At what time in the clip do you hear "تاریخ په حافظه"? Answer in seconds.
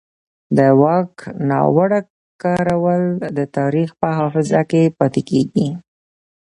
3.57-4.61